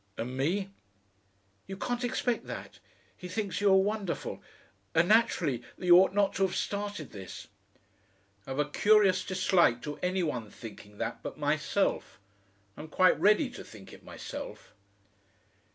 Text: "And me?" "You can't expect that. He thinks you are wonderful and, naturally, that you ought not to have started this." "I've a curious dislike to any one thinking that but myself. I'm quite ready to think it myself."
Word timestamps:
"And 0.17 0.35
me?" 0.35 0.71
"You 1.67 1.77
can't 1.77 2.03
expect 2.03 2.47
that. 2.47 2.79
He 3.15 3.27
thinks 3.27 3.61
you 3.61 3.69
are 3.71 3.75
wonderful 3.75 4.41
and, 4.95 5.07
naturally, 5.07 5.61
that 5.77 5.85
you 5.85 5.95
ought 5.99 6.15
not 6.15 6.33
to 6.33 6.41
have 6.41 6.55
started 6.55 7.11
this." 7.11 7.49
"I've 8.47 8.57
a 8.57 8.67
curious 8.67 9.23
dislike 9.23 9.83
to 9.83 9.99
any 10.01 10.23
one 10.23 10.49
thinking 10.49 10.97
that 10.97 11.21
but 11.21 11.37
myself. 11.37 12.19
I'm 12.75 12.87
quite 12.87 13.19
ready 13.19 13.47
to 13.51 13.63
think 13.63 13.93
it 13.93 14.03
myself." 14.03 14.73